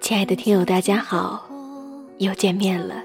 [0.00, 1.48] 亲爱的听友，大家好，
[2.18, 3.02] 又见面了。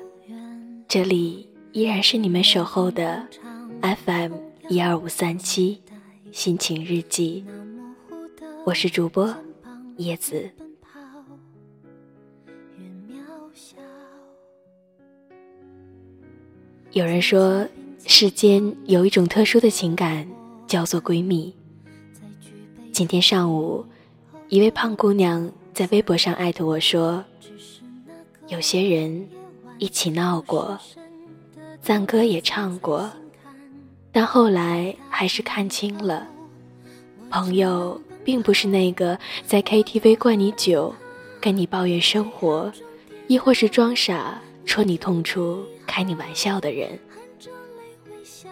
[0.86, 3.25] 这里依然是你们守候的
[3.82, 4.34] FM
[4.68, 5.82] 一二五三七
[6.32, 7.44] 心情日记，
[8.66, 9.36] 我是主播
[9.98, 10.50] 叶子。
[16.92, 17.68] 有人说，
[18.05, 20.28] 世间有一种特殊的情感，
[20.68, 21.54] 叫做闺蜜。
[22.91, 23.86] 今天上午，
[24.50, 25.52] 一位胖姑娘。
[25.74, 27.24] 在微博上艾特我说
[28.50, 29.30] ：“有些人
[29.77, 30.77] 一起闹过，
[31.82, 33.10] 赞歌也唱过，
[34.12, 36.27] 但后来还是看清了，
[37.30, 40.93] 朋友并不是那个在 KTV 灌你酒、
[41.40, 42.71] 跟你抱怨生活，
[43.27, 46.99] 亦或是装傻戳你痛处、开你玩笑的人，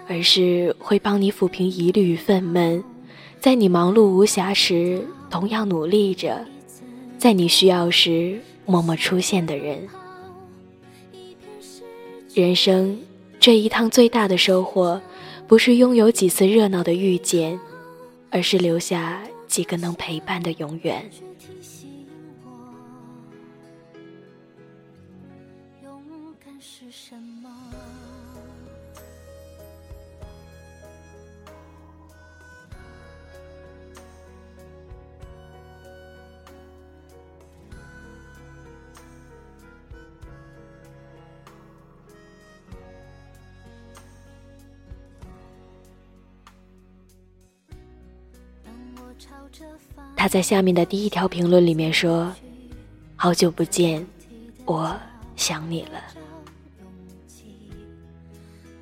[0.08, 2.84] 而是会帮你抚平疑虑与愤懑，
[3.40, 6.46] 在你忙碌无暇时同样努力着。”
[7.18, 9.88] 在你需要时默默出现的人，
[12.36, 13.02] 人生
[13.40, 15.02] 这一趟最大的收获，
[15.48, 17.58] 不是拥有几次热闹的遇见，
[18.30, 21.10] 而是留下几个能陪伴的永远。
[50.16, 52.34] 他在下面的第一条评论里面说
[53.16, 54.06] ：“好久不见，
[54.66, 54.96] 我
[55.36, 56.02] 想你了。”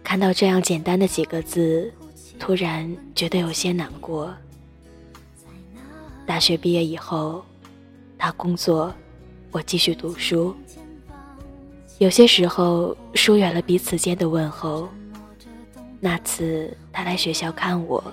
[0.04, 1.92] 看到这样简单的几个字，
[2.40, 4.34] 突然觉得有些难过。
[6.26, 7.44] 大学毕业以后，
[8.18, 8.94] 他工作，
[9.52, 10.56] 我继续读书。
[11.98, 14.90] 有些时候疏远了彼此间的问候。
[16.00, 18.04] 那次他来学校看我。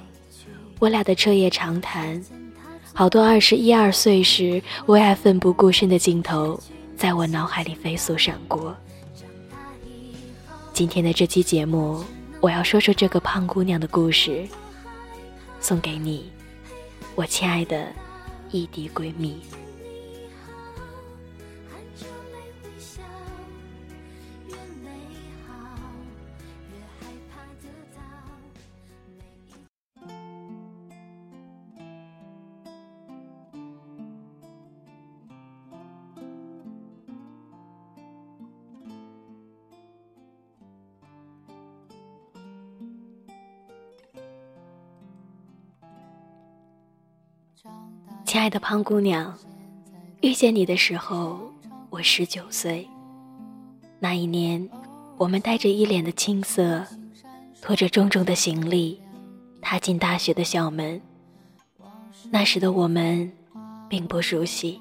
[0.83, 2.21] 我俩的彻夜长谈，
[2.93, 6.59] 好多二十一二岁时为爱奋不顾身的镜头，
[6.97, 8.77] 在我脑海里飞速闪过。
[10.73, 12.03] 今天的这期节目，
[12.41, 14.45] 我要说说这个胖姑娘的故事，
[15.61, 16.33] 送给你，
[17.15, 17.87] 我亲爱的
[18.51, 19.41] 异地闺蜜。
[48.25, 49.39] 亲爱的胖姑娘，
[50.23, 51.53] 遇见你的时候，
[51.91, 52.89] 我十九岁。
[53.99, 54.69] 那一年，
[55.17, 56.85] 我们带着一脸的青涩，
[57.61, 59.01] 拖着重重的行李，
[59.61, 61.01] 踏进大学的校门。
[62.31, 63.31] 那时的我们，
[63.89, 64.81] 并不熟悉。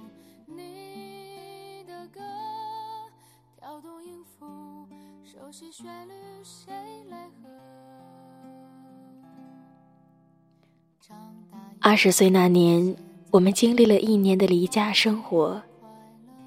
[11.83, 12.95] 二十岁那年。
[13.31, 15.61] 我们经历了一年的离家生活，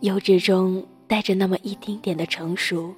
[0.00, 2.94] 幼稚中带着那么一丁点的成熟。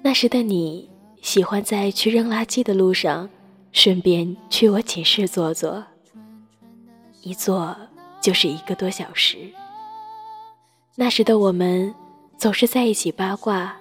[0.00, 0.88] 那时的你
[1.20, 3.28] 喜欢在去扔垃圾的路上，
[3.70, 5.84] 顺便去我寝室坐坐，
[7.20, 7.76] 一坐
[8.22, 9.36] 就是一个多小时。
[10.94, 11.94] 那时的我们
[12.38, 13.76] 总是在一起八卦，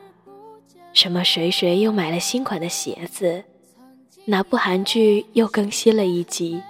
[0.91, 3.45] 什么谁谁又买了新款的鞋子，
[4.25, 6.61] 哪部韩剧又更新了一集。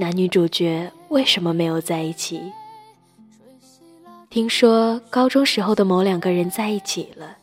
[0.00, 2.40] 男女主角为什么没有在一起？
[4.30, 7.36] 听说高中时候的某两个人在一起了。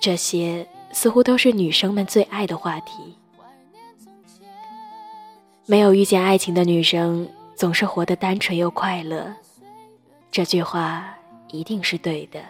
[0.00, 3.14] 这些似乎都是女生们最爱的话题。
[5.66, 9.32] 没有遇见爱情的女生总是活得单纯又快乐。
[10.32, 12.40] 这句话一定是对的。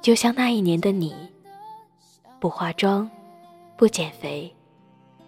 [0.00, 1.12] 就像那一年的你，
[2.38, 3.10] 不化妆，
[3.76, 4.54] 不减肥。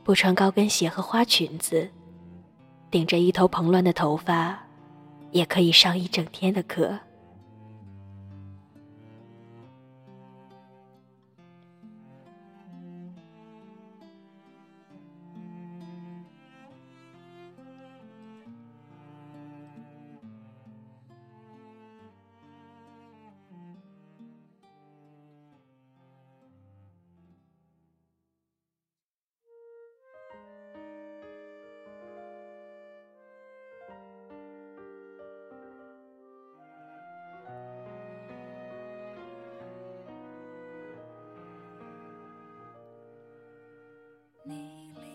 [0.04, 1.88] 不穿高跟鞋和花裙子，
[2.90, 4.58] 顶着一头蓬乱的头发，
[5.30, 6.98] 也可以上一整天的课。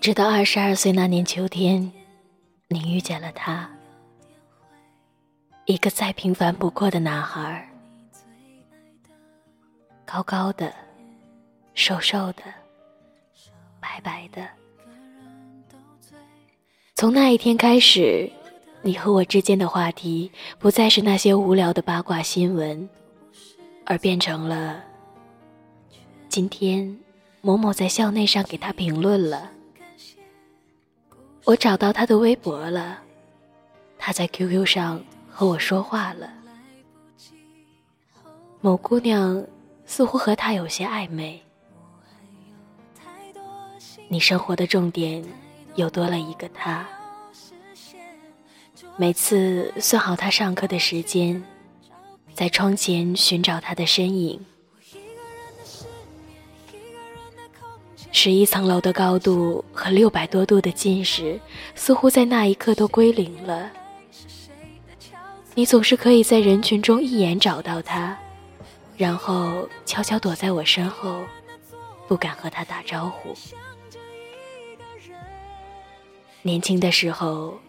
[0.08, 1.92] 直到二十二岁那年秋天，
[2.70, 3.70] 你遇见了他，
[5.66, 7.70] 一个再平凡不过的男孩，
[10.06, 10.74] 高高的，
[11.74, 12.44] 瘦瘦的，
[13.82, 14.48] 白白的。
[16.96, 18.32] 从那一天开始，
[18.84, 22.88] 你和我之间的话题不再是那些无聊的八卦新闻，
[23.86, 24.82] 而变成了
[26.30, 26.98] 今天
[27.42, 29.52] 某某在校内上给他评论了。
[31.48, 33.00] 我找到他的微博了，
[33.98, 35.02] 他在 QQ 上
[35.32, 36.30] 和我说话了。
[38.60, 39.42] 某姑娘
[39.86, 41.42] 似乎和他有些暧昧。
[44.10, 45.24] 你生活的重点。
[45.78, 46.84] 又多了一个他。
[48.96, 51.44] 每次算好他上课的时间，
[52.34, 54.44] 在窗前寻找他的身影。
[58.12, 61.40] 十一层楼的高度和六百多度的近视，
[61.76, 63.70] 似乎在那一刻都归零了。
[65.54, 68.18] 你总是可以在人群中一眼找到他，
[68.96, 71.24] 然后悄悄躲在我身后，
[72.08, 73.36] 不敢和他打招呼。
[76.42, 77.60] 年轻的时候，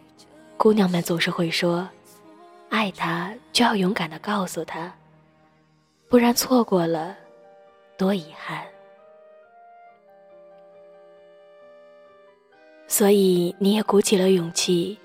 [0.56, 1.88] 姑娘们总是会说
[2.70, 4.92] ：“爱他就要勇敢的告诉他，
[6.08, 7.14] 不然错过了，
[7.98, 8.62] 多遗憾。”
[12.88, 14.98] 所以你也鼓起了勇气，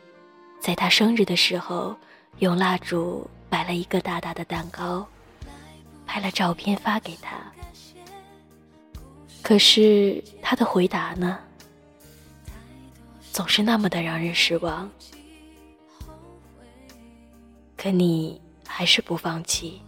[0.60, 1.96] 在他生日的时候，
[2.40, 5.06] 用蜡烛摆了一个大大的蛋糕，
[6.06, 7.38] 拍了照片发给他。
[9.42, 11.38] 可是他的回答呢？
[13.34, 14.90] 总是那么的让人失望，
[17.76, 19.82] 可你还是不放弃。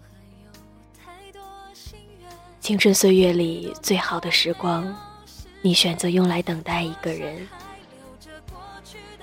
[2.59, 4.93] 青春岁月里最好的时光，
[5.61, 7.47] 你选择用来等待一个人。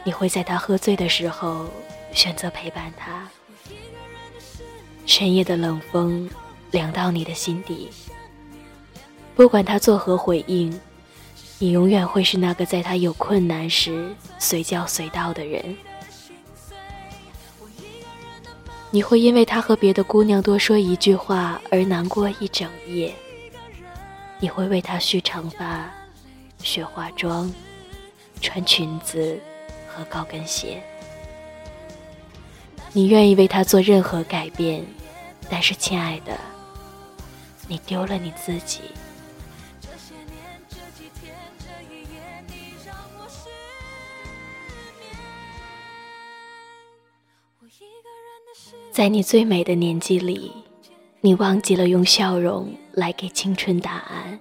[0.04, 1.66] 你会在他喝醉的时候
[2.12, 3.28] 选择陪伴他，
[5.06, 6.28] 深夜的冷风
[6.70, 7.90] 凉到你的心底。
[9.34, 10.78] 不管他作何回应。
[11.58, 15.76] 你永远会是那个在他有困难时随叫随到的人。
[18.90, 23.14] 你会因为他和别的姑娘多说一句话而难过一整夜。
[24.40, 25.88] 你会为他蓄长发、
[26.64, 27.48] 学化妆、
[28.40, 29.38] 穿裙子
[29.94, 30.82] 和高跟鞋。
[32.92, 34.84] 你愿意为他做任何改变，
[35.48, 36.38] 但是，亲爱的，
[37.68, 38.80] 你丢了你自己。
[48.90, 50.52] 在你最美的年纪里，
[51.22, 54.38] 你忘记了用笑容来给青春答案。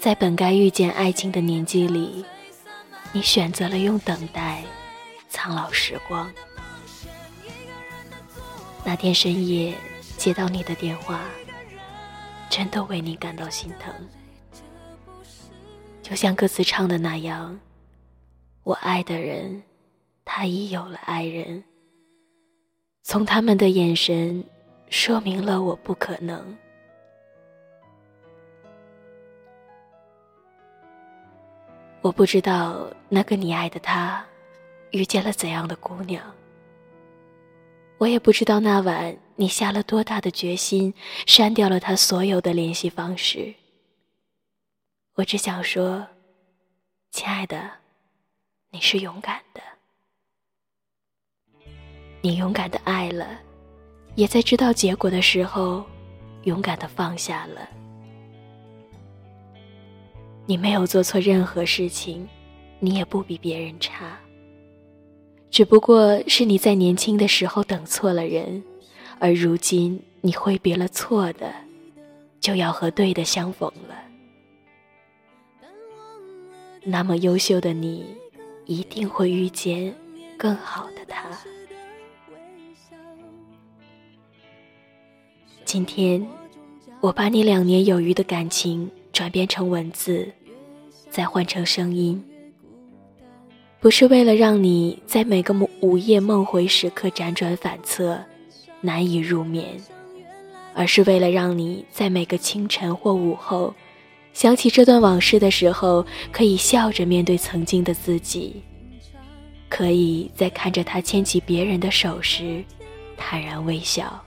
[0.00, 2.24] 在本该遇见爱情的年纪里，
[3.12, 4.64] 你选择了用等待
[5.28, 6.32] 苍老时光。
[8.84, 9.74] 那天深夜
[10.16, 11.20] 接到你的电话，
[12.48, 13.94] 真的为你感到心疼。
[16.02, 17.60] 就像歌词唱的那样，
[18.64, 19.62] 我爱的人，
[20.24, 21.62] 他已有了爱人。
[23.02, 24.42] 从他们的眼神，
[24.88, 26.56] 说明了我不可能。
[32.02, 34.24] 我不知道那个你爱的他，
[34.90, 36.22] 遇见了怎样的姑娘。
[37.98, 40.92] 我也不知道那晚你下了多大的决心，
[41.26, 43.54] 删掉了他所有的联系方式。
[45.14, 46.04] 我只想说，
[47.12, 47.70] 亲爱的，
[48.70, 49.62] 你是勇敢的。
[52.20, 53.38] 你勇敢的爱了，
[54.16, 55.86] 也在知道结果的时候，
[56.42, 57.68] 勇敢的放下了。
[60.46, 62.28] 你没有做错任何事情，
[62.80, 64.18] 你也不比别人差。
[65.50, 68.62] 只不过是你在年轻的时候等错了人，
[69.18, 71.52] 而如今你挥别了错的，
[72.40, 73.94] 就要和对的相逢了。
[76.84, 78.04] 那么优秀的你，
[78.66, 79.94] 一定会遇见
[80.36, 81.30] 更好的他。
[85.64, 86.26] 今天，
[87.00, 90.26] 我把你两年有余的感情转变成文字，
[91.10, 92.22] 再换成声音，
[93.78, 98.18] 不是为了让你在每个午夜梦回时刻辗转反侧，
[98.80, 99.66] 难以入眠，
[100.74, 103.74] 而是为了让你在每个清晨或午后，
[104.32, 108.62] 想起这段往事的时候，可以笑着面对曾经的自己，
[109.68, 112.64] 可以在看着他牵起别人的手时，
[113.16, 114.24] 坦然微笑。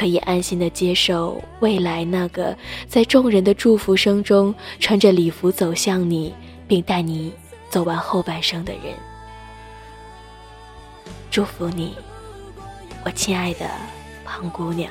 [0.00, 2.56] 可以安心的接受未来那个
[2.88, 6.34] 在众人的祝福声中穿着礼服走向你，
[6.66, 7.30] 并带你
[7.68, 8.94] 走完后半生的人。
[11.30, 11.94] 祝福你，
[13.04, 13.68] 我亲爱的
[14.24, 14.90] 胖姑娘。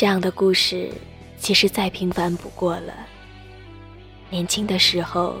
[0.00, 0.90] 这样的故事，
[1.36, 3.06] 其实再平凡不过了。
[4.30, 5.36] 年轻的时候，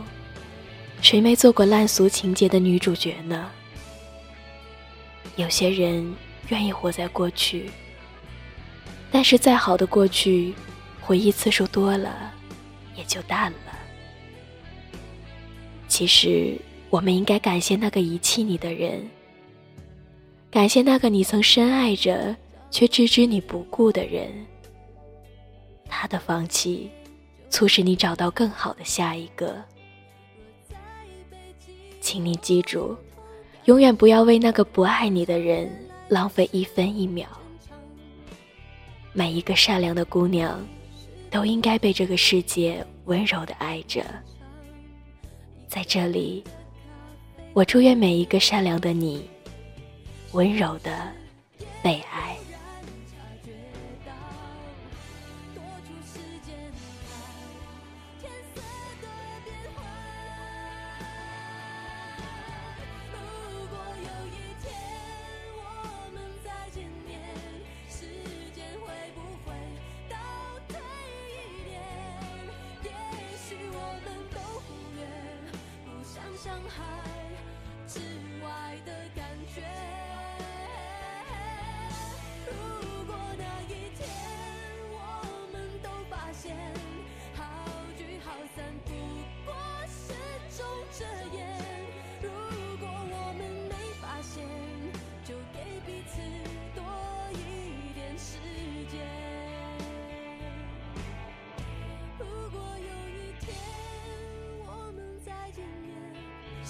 [1.00, 3.50] 谁没做过烂俗情节的女主角呢？
[5.36, 6.14] 有些人
[6.50, 7.70] 愿意活在过去，
[9.10, 10.52] 但是再好的过去，
[11.00, 12.30] 回忆次数多了，
[12.94, 13.78] 也就淡了。
[15.88, 16.54] 其实，
[16.90, 19.08] 我们应该感谢那个遗弃你的人，
[20.50, 22.36] 感谢那个你曾深爱着
[22.70, 24.30] 却置之你不顾的人。
[26.00, 26.90] 他的放弃，
[27.50, 29.62] 促使你找到更好的下一个。
[32.00, 32.96] 请你记住，
[33.66, 35.70] 永远不要为那个不爱你的人
[36.08, 37.28] 浪费一分一秒。
[39.12, 40.66] 每一个善良的姑娘，
[41.30, 44.02] 都应该被这个世界温柔的爱着。
[45.68, 46.42] 在这里，
[47.52, 49.28] 我祝愿每一个善良的你，
[50.32, 51.12] 温柔的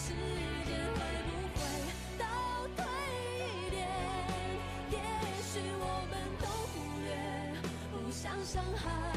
[0.03, 0.15] 时
[0.65, 1.61] 间会不会
[2.19, 2.25] 倒
[2.75, 2.79] 退
[3.67, 3.79] 一点。
[4.91, 4.97] 也
[5.43, 6.73] 许我们都忽
[7.05, 7.09] 略
[7.93, 9.10] 互相伤害。